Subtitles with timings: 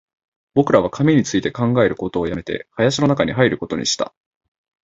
[0.55, 4.15] 僕らは紙について考えることを止めて、林の中に入ることにした